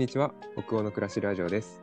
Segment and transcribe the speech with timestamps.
[0.00, 0.32] にちは。
[0.56, 1.78] 北欧の暮らしラジオです。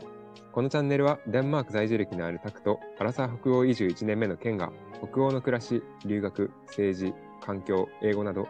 [0.52, 4.72] このチャンネルはデンマーク在住歴のあるタクとアラサー北欧移住1年目のケンが
[5.04, 7.14] 北欧の暮らし留学政治
[7.46, 8.48] 環境英語など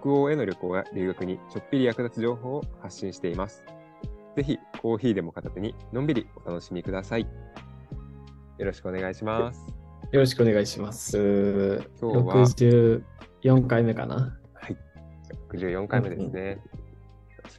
[0.00, 3.64] 北欧への旅行や留学にちょっぴり役立つ情報を発信しています。
[4.34, 7.20] ぜひコーヒーでも片手にのんびりお楽しみください。
[8.58, 9.64] よろしくお願いします。
[10.10, 11.16] よろしくお願いします。
[12.00, 14.36] 今日は？64回目かな。
[14.54, 14.76] はい。
[15.52, 16.83] 64回目ですね、よろしく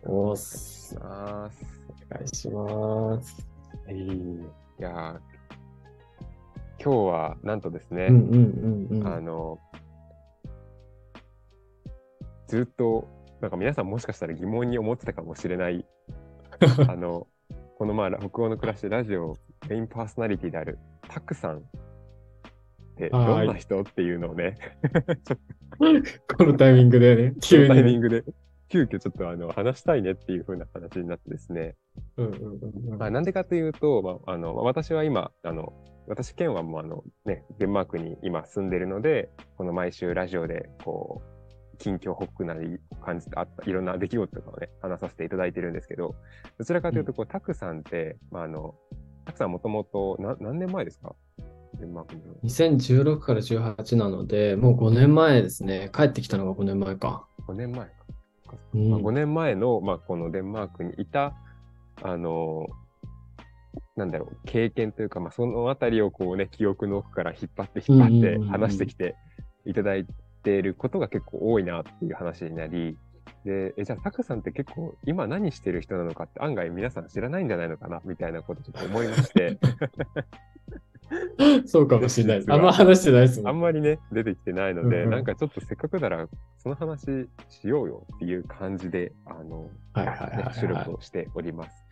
[0.05, 0.89] おお願いす。
[0.89, 1.65] します。
[2.11, 3.47] お願いします。
[3.87, 5.35] いやー
[6.83, 9.07] 今日はなんとですね、うんうんうんうん。
[9.07, 9.59] あの
[12.47, 13.07] ずっと
[13.41, 15.85] なんか皆さんもしかしたら疑問に思ってたかもしれない。
[16.87, 17.27] あの
[17.77, 19.35] このまあ北欧の暮らしラジオ
[19.69, 21.61] メインパーソナリティであるタクさんっ
[22.97, 24.57] てどんな人っていうのをね。
[26.37, 27.67] このタイミングでね、と急に。
[27.67, 28.23] タイミングで
[28.69, 31.75] 急遽ちょっとあの話したいねっていう風な話になってですね、
[32.17, 35.73] うんうんうんうんまあ、なんでかというと、まあ、あの私は今あの
[36.07, 41.23] 私、ケンはもうあの、ね、デンマークに今住んでるので、この毎週ラジオでこ
[41.73, 46.15] う近況報告なり感じてあったいろんな出来事とかをね、話させていただいてるんですけど、
[46.59, 48.75] どちらかというとこう、タクさんって、まあ、あの
[49.25, 51.15] タクさんもともと何年前ですか？
[51.79, 52.21] デンマークに。
[52.43, 55.89] 2016から18なので、もう5年前ですね。
[55.91, 57.27] 帰ってきたのが5年前か。
[57.47, 57.91] 5年前か。
[58.73, 58.89] うん。
[58.89, 61.33] まあ、5年前の、まあ、このデンマークにいた、
[62.01, 62.67] あの、
[63.95, 69.15] なんだろう、経験というか、まあ、そのあたりをこうね、記憶の奥から引っ張って引っ張って話してきて
[69.65, 70.05] いただい
[70.43, 72.97] ていることが結構多いなっていう話になり、
[73.45, 79.59] で、えじゃあ、タクさんって結構今何してる人なのかって案外皆さん知らないんじゃないのかなみたいなことちょっと思いまして、
[81.65, 82.53] そうかもしれないです。
[82.53, 83.49] あんま話してないですもん。
[83.49, 89.69] あんまりね、出てきてないので、うんうんなんかちょっとせっかくなら、その話しようよっていう感じで、あの、
[90.53, 91.85] 収録をしております。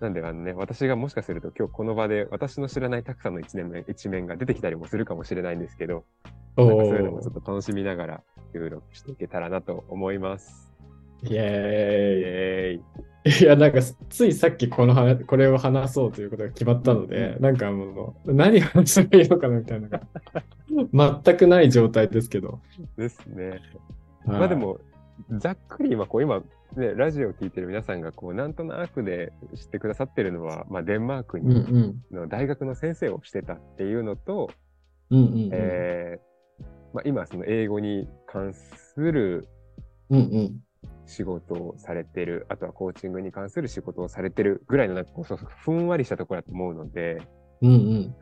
[0.00, 6.04] なんで、あのね、私がもしかすると今日この場で私の知らないたくさんの一面一面が出てきたりもするかもしれないんですけど、
[6.56, 8.22] おなんかそういうのもちょーっと楽しみながら
[8.52, 10.72] 収録していけたらなと思います。
[11.22, 13.02] イイエエーイ。
[13.02, 13.11] ーイ。
[13.24, 13.78] いや、なんか、
[14.08, 22.60] ついさっきこの話、これを話そうということが決まったので、なんかもう、何話せばいいのかなみたいなのが、全くない状態ですけど。
[22.96, 23.50] ですね。
[23.50, 23.60] はい
[24.26, 24.80] まあで、も、
[25.38, 26.42] ざっくり今こう今、
[26.76, 32.02] ね、ラジオを聞いてる皆さんがこうなんとなくで知ってくださってるのは、まあ、デンマークうんにうん。
[32.10, 34.50] の大学の先生をしてたっていうのと。
[35.10, 39.48] えーまあ、今その英語に関する
[40.10, 40.60] うんうん。
[41.06, 47.22] 仕事をされてる、あとはコーチングに関する仕事をされてるぐらいのなんかこうそうふんわりしたところだと思うので、
[47.60, 48.14] うんうん。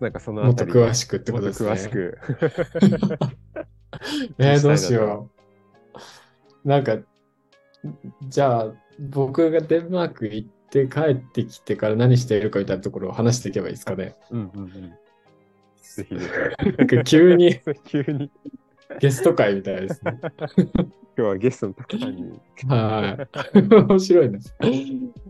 [0.00, 1.70] なんかそのもっと詳しくってこととですね。
[1.70, 1.88] 詳し。
[1.88, 2.18] く。
[4.38, 5.30] えー、どうしよ
[6.64, 6.68] う。
[6.68, 6.98] なんか、
[8.28, 14.16] じゃあ、僕がデンマーク行って帰ってきてから何しているかみたいなところを話していけばいいですかね。
[14.30, 14.70] うんうんうん。
[15.80, 16.28] ぜひぜ
[16.76, 17.60] なんか急にひ。
[17.86, 18.30] 急に、
[19.00, 20.18] ゲスト会みたいですね。
[21.18, 22.40] 今日はゲストのたくさんに。
[22.68, 23.58] はい。
[23.58, 24.54] 面白いです。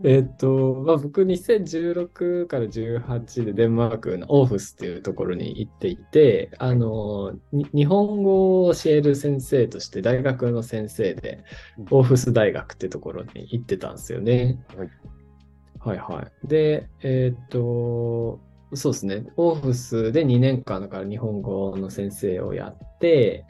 [0.03, 11.45] えっと、まあ、僕2016から18でデンマークのオーフスっていうところに行っていて、あの、に日本語を教える先生として大学の先生で、
[11.89, 14.59] オーフス大学ってところに行ってたんですよね。
[14.75, 14.89] はい。
[15.79, 16.47] はいはい。
[16.47, 18.41] で、えっと、
[18.73, 19.25] そうですね。
[19.37, 23.45] オーフスで2年間だから日本語の先生をやって、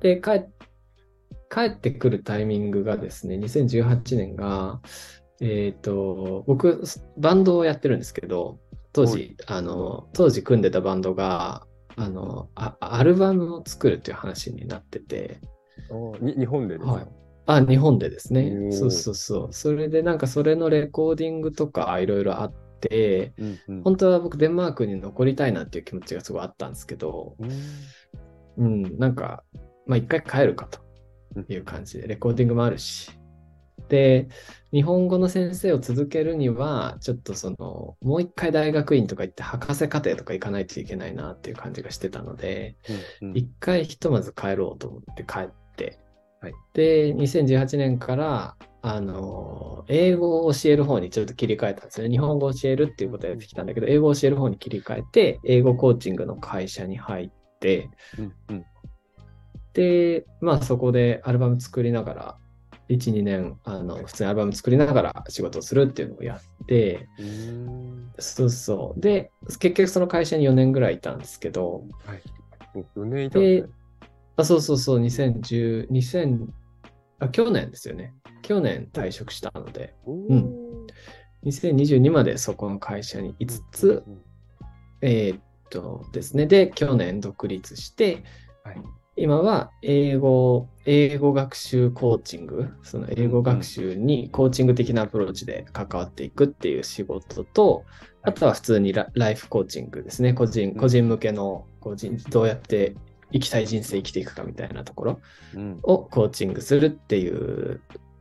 [0.00, 0.44] で、帰
[1.52, 4.80] 帰ってくるタイミングがですね、2018年が、
[5.40, 6.82] えっ、と、僕、
[7.18, 8.60] バンドをやってるんですけど、
[8.92, 11.66] 当はい時、あの、当時組んでたバンドが、
[11.96, 15.40] あの、あアルバムを作るっていう話になってて、
[16.20, 17.08] 日本でですか、はい
[17.46, 18.42] あ、日本でですおね。
[18.42, 19.52] ーそうそうそう。
[19.52, 23.82] それでなんかそれのレコーディングとかいろいろあって、うんうん。
[23.82, 27.50] 本当は僕デンマークに残りたいなっていう気持ちがすごいあったんですけど、うん
[28.56, 29.44] うん、なんか、
[29.86, 30.80] まあ一回帰るかと
[31.52, 33.10] いう感じで、レコーディングもあるし。
[33.88, 34.28] で、
[34.72, 42.76] 日本語の先生を続けるには、ちょっとその、もう一回大学院とか行って博士課程とか行かないといけないなっていう感じがしてたので、
[43.20, 43.36] うんうん。
[43.36, 45.98] 一回ひとまず帰ろうと思って帰って、
[46.40, 46.52] はい。
[46.74, 52.08] で、2018年から、あの、英語を教える方にちょっと切り替えたんですね。
[52.08, 58.64] 日本語を教えるっていうことをやってきたんだけど、英語を教える方に切り替えて、英語コーチングの会社に入って、うんうん
[59.72, 62.36] で、まあそこでアルバム作りながら、
[62.88, 67.08] 1、2年、あの、普通にアルバム作りながら仕事をするっていうのをやって、
[68.18, 69.00] そうそう。
[69.00, 72.22] で、結局その会社に4年ぐらいいたんですけど、はい。
[72.74, 73.72] お4年いたんですね。
[74.36, 76.48] あ、そうそうそう、2010、2000
[77.20, 78.14] あ、去年ですよね。
[78.42, 80.86] 去年退職したので、うん。
[81.44, 84.02] 2022までそこの会社にいつつ、
[85.00, 88.24] えー、っとですね、で、去年独立して、
[88.64, 88.82] はい、
[89.16, 97.84] 今は英語、英語学習コーチング、その英語学習にコーチング的なアプローチで関わっていくっていう仕事と、
[98.22, 100.34] あとは普通にライフコーチングですね。
[100.34, 102.94] 個人、個人向けの個人、どうやって
[103.32, 105.20] 生きたい人生生きていくかみたいなところ
[105.82, 107.80] をコーチングするっていう、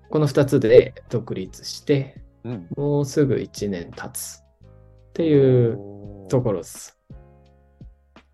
[0.10, 2.22] この2つで独立して、
[2.76, 5.78] もうすぐ1年経つっていう
[6.30, 6.98] ところです。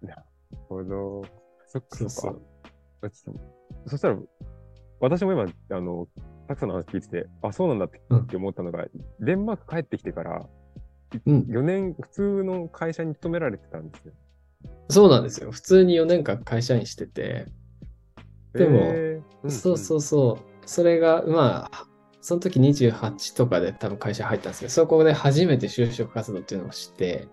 [0.02, 0.22] なる
[0.70, 1.24] ほど。
[1.68, 2.14] そっかそっか。
[3.12, 3.40] そう
[3.88, 4.18] そしたら、
[5.00, 6.08] 私も今、あの、
[6.48, 7.90] たくさんの話聞いてて、あ、そうなんだっ
[8.26, 10.48] て思ったのが、うん、デンマーク帰ってきてから、
[11.26, 14.14] うん、4年、普通の会社に勤められてたんですよ。
[14.90, 15.52] そうなんですよ。
[15.52, 17.48] 普通に4年間会社員してて、
[18.54, 19.44] でも、えー。
[19.44, 21.88] うん、そうそうそう、それが、まあ、
[22.22, 27.28] その時28とかで多分会社入ったんですけど、そこで初めて就職活動っていうのを知って、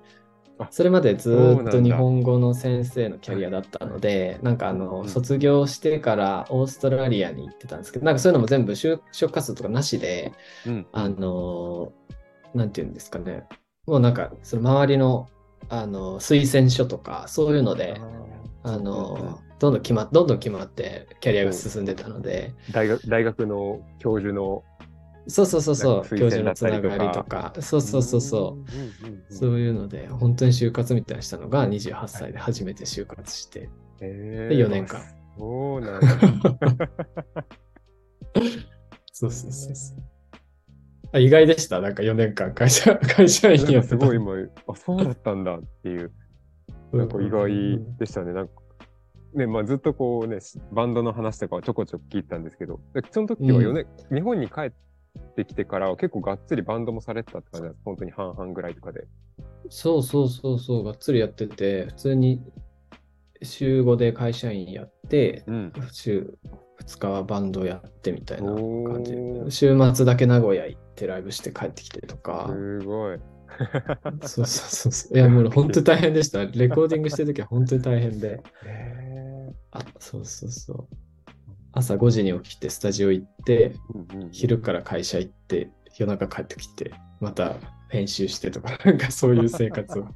[0.71, 10.33] それまでずっと日本語の先生のキャリアだったので、なんかあの、卒業してからオーストラリアに行ってたんですけど、なんかそういうのも全部就職活動とかなしで、
[10.67, 11.93] うん、あの、
[12.55, 13.45] なんていうんですかね、
[13.87, 15.29] もうなんかその周りの
[15.69, 18.01] あの推薦書とかそういうので、
[18.63, 22.55] あの、どんどん決まどんどん決まってキャリアが進んでたので。
[22.73, 24.65] 大学大学の教授の
[25.29, 28.59] そうそうそうそう、教授のつながりとか、そうそうそうそ
[29.31, 33.71] う、そういうので、本当に就活みたいなしたのが28歳で初めて就活して、
[34.01, 35.01] で4年間。
[35.39, 36.09] そうなんだ。
[39.13, 40.12] そうそうそうそう。
[41.13, 44.33] あ意外でした、なんか4年間会社 会社員やってすごい今、
[44.67, 46.13] あ、そうだったんだっていう、
[46.93, 48.33] なんか意外でしたね。
[48.33, 48.55] なんか
[49.35, 50.39] ねまあ、ずっとこうね、
[50.73, 52.81] バンドの話とかはちょこちょこ聞いたんですけど、
[53.11, 54.73] その時は4年、うん、日本に帰っ
[55.19, 57.83] ってきてからは結構がっつりバンドもされてたって感じなんです。
[57.85, 59.07] 本当に半々ぐらいとかで。
[59.69, 62.43] そうそうそうそう、がっつりやってて、普通に
[63.43, 66.35] 週5で会社員やって、うん、週
[66.83, 72.49] 2日はバンドやってみたいな感じ週末だけ名古屋行ってライブして帰ってきてとか。
[72.51, 73.19] すごい。
[74.23, 75.17] そうそうそう。
[75.17, 76.45] いや、もう本当に大変でした。
[76.45, 78.43] レコーディングしてるときは本当に大変で。
[79.73, 80.89] あ、そうそうそう。
[81.73, 87.57] 朝5時に起きてスタジオ行って、うんうん、昼から会社行って、夜中帰ってきて、また
[87.89, 90.07] 編集してとか、なんかそういう生活を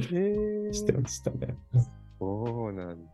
[0.00, 1.56] してましたね。
[2.18, 3.12] そうなんだ。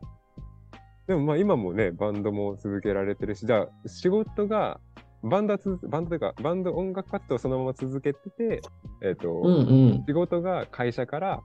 [1.06, 4.81] でもまあ今もね、バンドも続けられてるし、じゃあ仕事が、
[5.28, 8.62] バンドはつバンドというか、バンド音楽活動をそのまま続けてて、
[9.02, 9.58] えっ、ー、と、うんう
[9.99, 11.43] ん、仕事が会社から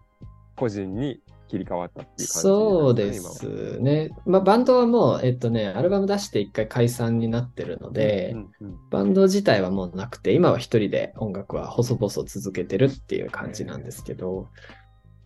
[0.56, 4.10] 個人に切り替わったっていう感じ、ね、そうですね。
[4.26, 14.48] まあ、バンドはもう、えっとね、アルバム出して一回解散になってるので、うんうんうん、バンド自体はもうなくて、今は一人で音楽は細々続けてるっていう感じなんですけど、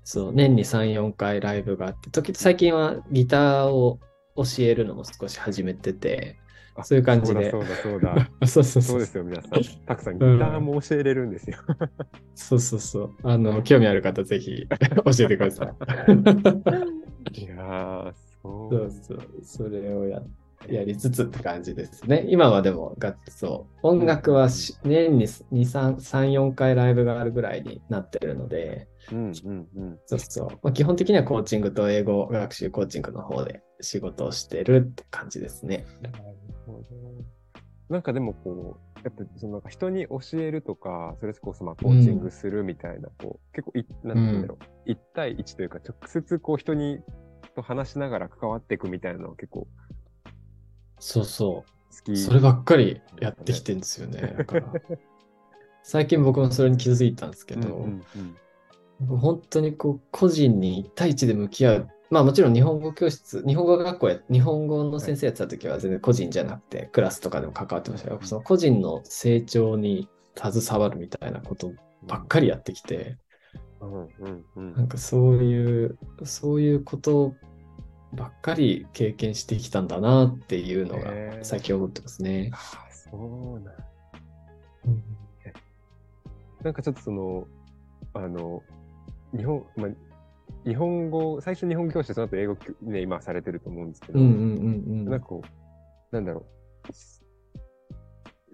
[0.04, 4.00] そう、年に3、4回ライブがあって、時最近はギターを
[4.36, 6.38] 教えるのも少し始めてて、
[6.83, 7.51] そういう感じで。
[7.51, 8.83] そうだそうだそう そうそう。
[8.83, 9.51] そうですよ、皆さん。
[9.86, 11.57] たくさんギターも教えれるんですよ。
[12.36, 13.12] そうそうそう。
[13.24, 15.74] あの、興味ある方、ぜひ 教えてくださ
[17.33, 17.42] い。
[17.42, 18.69] いやそう。
[18.72, 19.19] そうそう。
[19.42, 20.22] それをや
[20.69, 22.25] やりつつって感じですね。
[22.27, 23.88] 今はでも、がそう。
[23.88, 24.50] 音楽は
[24.84, 30.48] 年に2、3、3、4回ライブがあるぐらいになってるので、うんうんうん、そうそう。
[30.63, 35.86] まあ、基本的にはコーチングと英語学習コーチングの方で仕事をしてるって感じですね。
[36.01, 36.10] な
[38.00, 47.00] んかでもこう、やっぱそのなんか人に教えるとか、それこそまあコーチングするみたいな、こう、結構い、なんて言うんだろう、うん、1対1というか、直接こう人に
[47.55, 49.67] と話しながら関わっていくみたいなのは結構、
[51.00, 51.95] そうそう。
[51.95, 52.17] 好き。
[52.17, 54.36] そればっかりやってきてるんですよね。
[54.38, 54.74] だから、
[55.81, 73.17] 最近僕もそれに気づいたんですけど、うんうんうん、本当にこう、個人に1対1で向き合うまあもちろん日本語教室、日本語学校や、日本語の先生やってた時は全然個人じゃなくて、クラスとかでも関わってましたけど、その個人の成長に携わるみたいなことばっかりやってきて、
[74.75, 77.35] なんかそういう、そういうこと
[78.13, 81.12] ばっかり経験してきたんだなっていうのが
[81.43, 82.51] 最近思ってますね。
[82.53, 83.75] ああ、そうなん、
[84.85, 85.03] うん。
[86.63, 87.47] なんかちょっとその、
[88.13, 88.63] あの、
[89.35, 89.91] 日本、まあ、
[90.65, 94.41] 日本語、最初日本語教師でその後英語ね、今されてると思うんですけど、うんうんうんう
[95.03, 96.45] ん、なんかこう、なんだろ
[96.89, 96.93] う。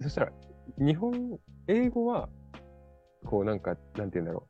[0.03, 0.33] そしたら、
[0.77, 2.27] 日本、英語は、
[3.25, 4.47] こうなんか、なんて言うんだろ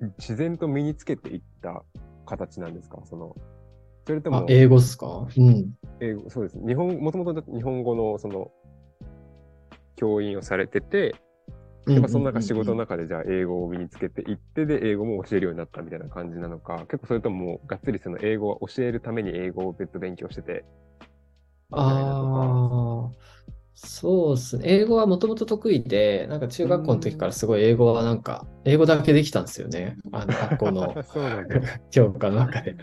[0.00, 0.06] う。
[0.18, 1.84] 自然と身につけていった
[2.24, 3.00] 形なんですか？
[3.04, 3.36] その、
[4.06, 4.46] それとも。
[4.48, 5.28] 英語っすか？
[5.36, 5.76] うん。
[6.00, 6.58] 英語、そうです。
[6.66, 8.50] 日本、もともと日本語のその、
[9.96, 11.14] 教員をされてて、
[11.94, 20.64] やっぱその中仕事の中でじゃあ英語を身につけていってで英語も教えるようになったみたいな感じなのか結構それとももうがっつりその英語を教えるために英語を別途勉強してて
[21.72, 23.10] ああ、
[23.74, 24.64] そうですね。
[24.66, 29.96] 英語はもともと得意で、なんか中学校の時からすごい英語はなんか、英語だけできたんですよね。
[30.12, 30.94] あの学校の
[31.90, 32.76] 教科の中で。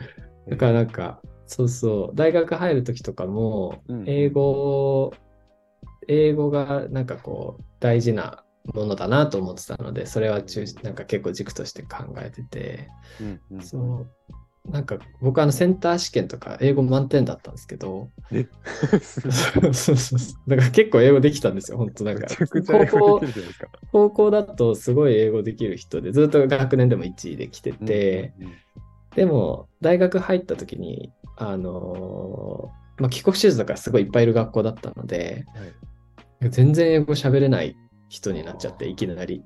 [0.50, 5.14] だからなんか、そうそう、大学入る時とかもうん、英語、
[6.08, 12.90] 英語がなんかこう、大事なものだなと思ってたので、それは中なんか結構軸として考えてて、
[13.22, 14.08] うんうんそ
[14.68, 18.10] う、なんか僕あのセンター試験とか英語満点だったんですけど、
[19.02, 20.50] そうそうそう。
[20.50, 22.28] だから結構英語できたんですよ、本当なんか。
[22.68, 23.22] 高校。
[23.92, 28.54] 高校だとすごい英語できる人で、ずっと学年でも1位で来てて、うんうん
[29.16, 35.46] でも大学入った時に、あのーまあ、帰国子女とかすごいいっぱいいる学校だったので、
[36.42, 37.78] 全然英語喋れない
[38.10, 39.44] 人になっちゃって、いきなり。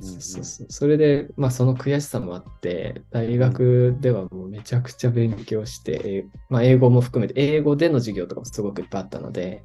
[0.00, 9.64] そうそうそうそれで、まあ、その悔しさもあって、大学ではもうめちゃくちゃ勉強して、えーまあ、英語も含めて、英語での授業とかもすごくいっぱいあったので、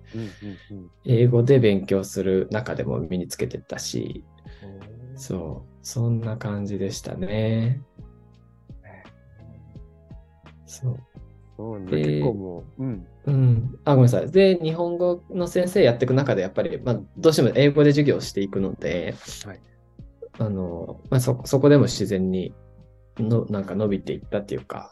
[1.05, 4.25] 英語で勉強する中でも身につけてったし、
[5.15, 7.81] そう、そんな感じでしたね。
[10.65, 10.97] そう。
[11.57, 13.07] そう結構もう、うん。
[13.25, 13.79] うん。
[13.85, 14.31] あ、ごめんなさい。
[14.31, 19.59] で、日本語の先生やっていく中で、やっぱり、まあ、どうしても英語で授業をしていくので、はい
[20.39, 22.53] あの、まあ、そ、そこでも自然に
[23.19, 24.91] の、なんか伸びていったっていうか、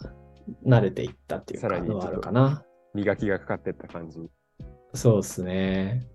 [0.65, 2.63] 慣れていったっていうさらにかのはあるかな。
[2.93, 4.19] 磨きがかかってった感じ。
[4.93, 6.07] そうですね。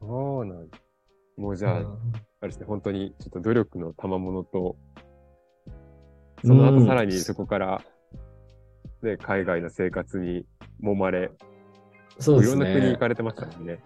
[0.00, 0.78] そうなんだ
[1.36, 4.76] もうじゃあ、うんあれですね、本当にちょっと努力の賜物と、
[6.42, 7.82] そのうん後さらにそこから、
[9.02, 10.46] で、海外の生活に
[10.82, 11.30] 揉まれ、
[12.18, 12.98] そうですいろんな国行ね。
[12.98, 13.80] かれてましたもんね。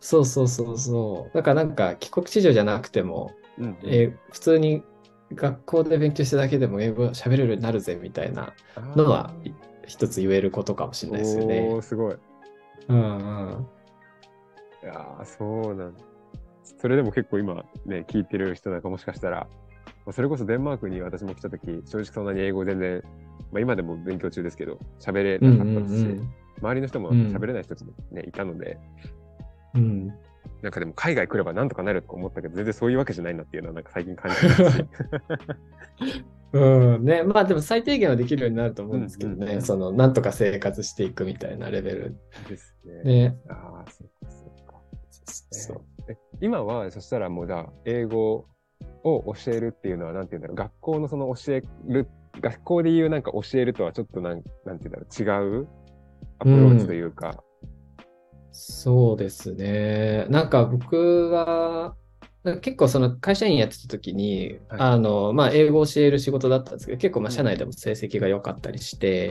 [0.00, 1.36] そうそうそうそう。
[1.36, 4.82] だからなんか帰国子女じゃなくても、うんうんえー普通に
[5.34, 8.54] 学校で勉強しただけでも英語喋れるようになるぜみたいな
[8.96, 9.30] のは
[9.86, 11.78] 一つ言えることかもしれないですよねお。
[11.78, 12.16] ーすごい。
[12.88, 13.66] うんうん。
[14.82, 16.00] いやーそうなんだ。
[16.80, 19.46] それでも結構今ね、聞いてる人なんかもしかしたら、
[20.08, 23.02] まあそれこそデンマークに私も来たとき、正直そんなに英語全然、
[23.52, 28.78] まあ今でも勉強中ですけど、喋れうんうなかったですし、ん周りの人もうん喋れない人もね、いたので、
[29.74, 29.82] うん。
[29.82, 30.06] うん。
[30.62, 34.84] なんかでも海外来ればなんとかなるとか思ったけど、全然そういうわけじゃないなっていうのはなんか最近感じてますし。
[36.52, 42.16] うんね、まあでも最低限はできるようになると思うんですけどね、うんうんうんそのなんとか生活していくみたいなレベル
[42.48, 43.02] ですね。
[43.02, 43.36] ね。
[43.50, 44.80] ああ、そうかそうか。
[45.50, 48.46] そうえ今はそしたらもうじゃあ英語
[49.16, 52.08] を教えるっていうのはなんて言うんだろう学校のその教える
[52.40, 55.68] 学校で言うなんか教えるとはちょっとなんなんて言うんだろう違う
[56.40, 57.42] アプローチというか、
[58.52, 60.26] そうですね。
[60.30, 61.94] なんか僕は、
[62.60, 64.80] 結構その会社員やってた時に、はい。
[64.80, 69.28] あの、まあ英語を教える仕事だったんですけど、結構まあ社内でも成績が良かったりして、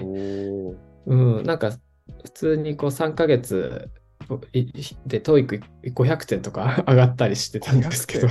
[1.05, 1.71] うん、なんか
[2.23, 3.89] 普通にこう3ヶ月
[4.53, 4.71] い
[5.05, 8.27] で TOEIC500 点とか 上がったりしてたんですけど。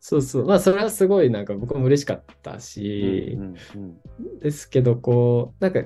[0.00, 0.46] そうそう。
[0.46, 5.82] まあそれはすごいなんか僕も嬉しかったし、うんうんですけどこう、なんか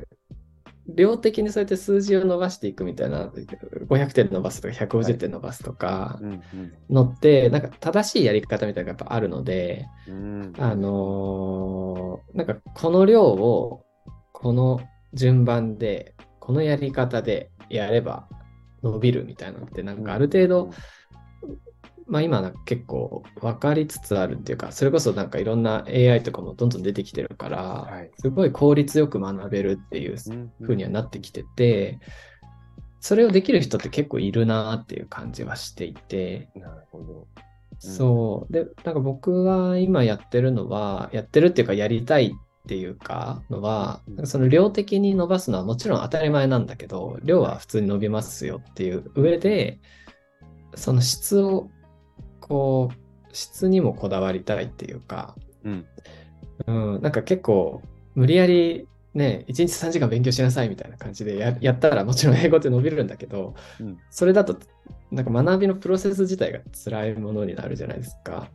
[0.86, 6.40] 量的にそうやって数字を伸ばしていくみたいな、500点伸ばすとか150点伸ばすとかうんうん。
[6.90, 10.52] のって、なんか正しいやり方みたいなのがやっぱあるので、うん。
[10.58, 13.84] あのーなんかこの量を
[14.32, 14.80] この
[15.14, 18.28] 順番でこのやり方でやれば
[18.82, 20.70] 伸びるみたいなのってなんかある程度、
[22.06, 28.10] まあ今結構分かりつつあるっていうかそれこそなんかいろんな AI とかもどんどん出てきてるから、はい。
[28.18, 30.16] すごい効率よく学べるっていう
[30.62, 31.98] 風にはなってきてて
[33.02, 37.26] それをできる人って結構いるなっていう感じはしていて、なるほど。
[37.80, 38.52] そう。
[38.52, 49.80] で、なんか僕は今やってるのは、やってるっていうかやりたいっていうかのは、その量的に伸ばすのはもちろん当たり前なんだけど、量は普通に伸びますよっていう上で、
[50.74, 51.70] その質を、
[52.40, 55.86] こう、質にもこだわりたいっていうか、うん。
[56.66, 57.82] うん、なんか結構
[58.14, 63.98] 無理やりね、1日3時間勉強しなさいみたいな感じでややったらもちろん英語って伸びるんだけど、うん。
[64.10, 64.58] それだと
[65.10, 68.50] なんか学びのプロセス自体が辛いものになるじゃないですか。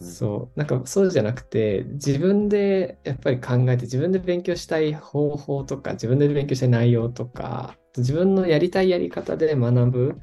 [0.00, 10.20] そう、なんかそうじゃなくて、自分でやっぱり考えて、自分で勉強したい方法とか、自分で勉強したい内容とか、自分のやりたいやり方で学ぶ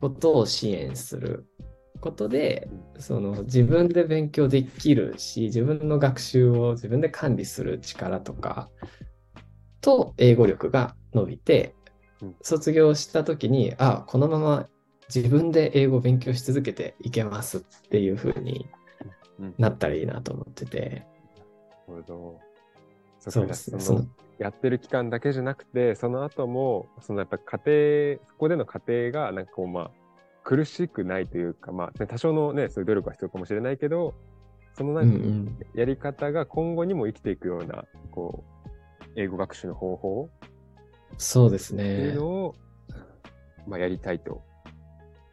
[0.00, 1.46] ことを支援する
[2.00, 8.68] ことで、その自分で勉強できるし、自分の学習を自分で管理する力とか、
[9.80, 11.74] と英語力が伸びて、
[12.42, 14.68] 卒業した時に、あ、このまま
[15.14, 18.68] 自分で英語を勉強し続けていけますっていう風に
[19.58, 21.06] なったらいいなと思ってて。
[21.88, 22.40] なるほど。
[23.20, 23.80] そうですね。
[23.80, 24.06] その
[24.38, 29.90] やってる期間だけじゃなくて、その後も、そのやっぱ家庭、そこでの家庭が、なんかこう、まあ、
[30.48, 34.14] 苦しくないというか、まあ、ね、多少のね、そういう努力は必要かもしれないけど、
[34.72, 38.44] そのなんか、やり方が今後にも生きていくような、こ
[39.04, 40.30] う、英語学習の方法
[41.18, 41.82] そうですね。
[41.82, 42.54] っていうのを、
[43.66, 44.42] まあ、やりたいと、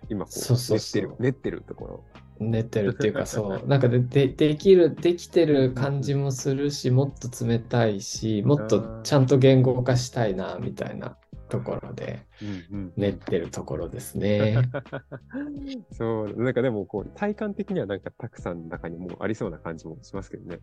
[0.10, 1.02] 今こう、そうそうそう。
[1.02, 2.04] 練ってる、練ってるところ。
[2.40, 11.18] 練ってるっていうか、そう、 なんかででできる、できてる感じもするし、もっと冷たいし、もっとちゃんと言語化したいな、みたいな
[11.58, 12.26] ところで、
[12.96, 14.58] 練ってるところですね。
[15.92, 20.60] そう、なんかでもこう、体感的にはなんかたくさんの中にもありそうな感じもしますけどね。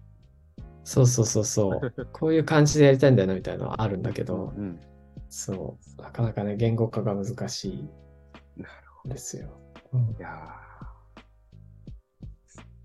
[0.85, 1.81] そうそうそうそう。
[2.13, 4.81] こういう感じでやりたいんだよなみたいなのはあるんだけど、うん、
[5.29, 9.61] そう、なかなかね、言語化が難しいんですよ。
[9.93, 10.63] うん、いや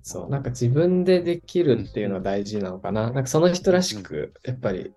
[0.08, 3.12] そう、なんか自分でできるっていうのは大事なのかな。
[3.12, 4.94] なんかその人らしく、やっぱり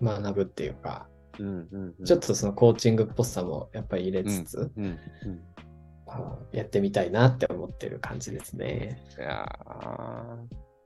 [0.00, 4.98] 学ぶっていうか、うんうんうん、ちょっとそのコーチングっぽさもやっぱり入れつつ、うんうんうん
[6.52, 9.02] やってみたいなって思ってる感じですね。
[9.18, 9.46] いや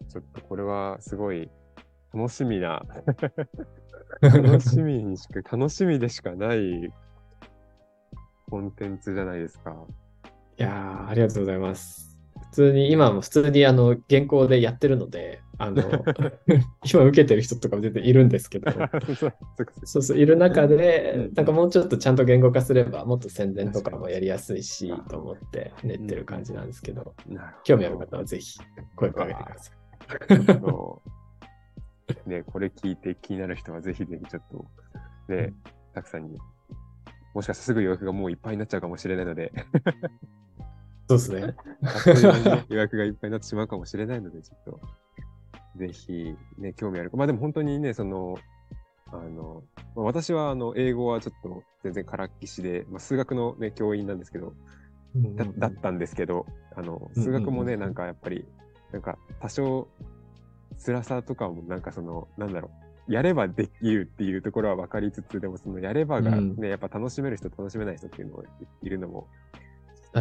[0.09, 1.51] ちょっとこれはすごい
[2.15, 2.85] 楽しみな
[4.21, 6.93] 楽しみにしか、楽しみでしかない
[8.49, 9.75] コンテンツじゃないですか。
[10.59, 12.16] いやー、ありがとうございます。
[12.51, 15.83] 普通に、今も普通にあの原稿でやってるので、あの
[16.85, 18.71] 今受けてる人とかも全然いるんですけど、
[19.85, 27.15] そうそう、いる中で、なんかもうちょっとちゃんと言語化すれば、もっと宣伝とかもやりやすいし、と思って練ってる感じなんですけど、
[27.65, 28.59] 興味ある方はぜひ
[28.97, 29.77] 声かけてください。
[32.27, 34.67] ね、これ聞いて気になる人はぜひぜひちょっと、
[35.33, 35.53] ね、
[35.93, 36.39] たくさんに、
[37.35, 39.53] もしかしたらすぐ予約がもういっぱいになっちゃうかもしれないので
[41.09, 41.55] そうですね。
[42.69, 44.81] 予約がいっぱいになってしまうかもしれないので、ちょっと、
[45.77, 47.17] ぜひ、ね、興味あるか。
[47.17, 48.37] まあでも本当にね、その、
[49.13, 49.63] あの、
[49.95, 54.53] まあ、私はあの英語はちょっと全然からっきしで、まあ、数学の、ね、教員なんですけど、
[55.15, 58.45] だだったんですけど、あの数学もね、なんかやっぱり、
[58.93, 59.89] なんか多少
[60.85, 62.71] 辛さとかもなんかその、なんだろ
[63.09, 68.45] う、やればできるっていうところは分かりつつ、でもそのやればがね、うん、やっぱ楽しめる人、楽しめない人っていうのが
[68.83, 69.29] いるのも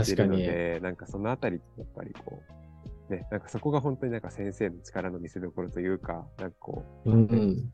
[0.04, 0.48] 確かに。
[0.82, 2.42] なんかそのあたりやっぱりこ
[3.10, 7.74] う、ね、なんかそこが本当になんか先生の力の見せ所というか、なんかこう、うんうん、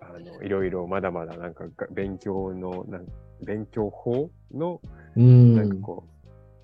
[0.00, 3.06] あのいろいろまだまだなんか勉強の、なん
[3.44, 4.80] 勉強法の、
[5.16, 6.08] なんかこ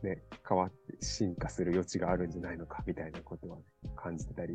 [0.02, 3.62] う、ね、変わって進化する余地があるんじゃないのかみたいなことは、ね、
[3.96, 4.54] 感じてたり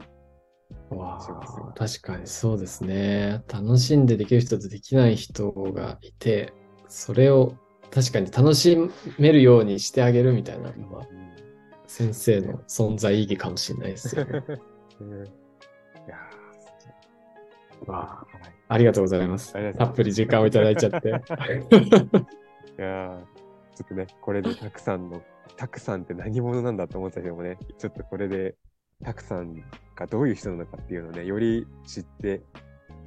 [0.89, 3.43] わあ、確かにそうですね。
[3.47, 6.53] 楽しんでできる人とできない人がいて、
[6.87, 7.55] それを
[7.95, 8.77] 確かに楽し
[9.17, 11.07] めるようにしてあげるみたいなのは、
[11.87, 14.43] 先生の存在意義かもしれないですよね。
[16.05, 16.17] いや
[17.87, 18.27] わあ、
[18.67, 19.53] ありがとうございます。
[19.77, 21.07] たっぷり時間をいただいちゃって。
[22.77, 23.23] いや
[23.73, 25.21] ちょっとね、これでたくさんの
[25.55, 28.55] たくさんって何者なんだと思ったけどもね、ちょっとこれで、
[29.05, 29.55] たくさん
[29.95, 32.41] がどういう人なのかっていうのをね、より知って、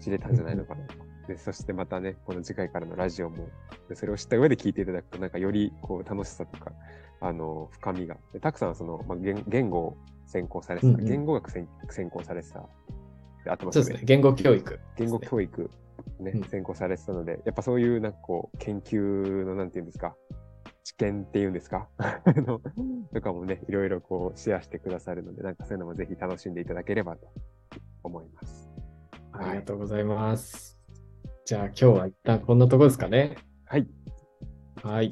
[0.01, 1.08] 知れたんじゃないのかなと。
[1.29, 3.49] で、そしてまたね、この次回からのラジオも、
[3.95, 6.73] それを知った上で聞いていただくと、なんかよりこう楽しさとか、
[7.21, 8.17] あの、深みが。
[8.33, 11.67] でたくさんはその、まあ、言言語を専攻されてた、うんうん、言語学専
[12.11, 12.63] 攻されてた。
[13.45, 15.71] であとそうですね、言語教育、言語教育、
[16.19, 20.17] ね、うん、専攻されてたので、やっぱそういうなんかこう、研究のなんていうんですか、
[20.85, 21.89] 知見っていうんですか？
[23.13, 27.29] とかもね、いろいろこうシェアしてくださるので、なんかそういうのもぜひ楽しんでいただければと
[28.03, 28.69] 思います。
[29.33, 30.77] ありがとうございます。
[30.77, 30.78] はい、
[31.49, 33.39] じゃあ今日は一旦こんなとこですかね。
[33.65, 33.89] はい。
[34.83, 35.11] はい。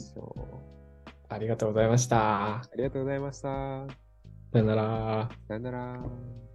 [1.30, 2.56] ありがとうございました。
[2.56, 3.48] ありがとうございました。
[4.52, 5.30] さよなら。
[5.48, 6.45] さよなら。